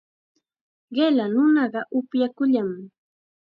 [0.93, 2.69] Qilla nunaqa upyakunllam.